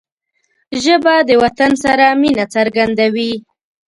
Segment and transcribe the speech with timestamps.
[0.83, 3.33] ژبه د وطن سره مینه څرګندوي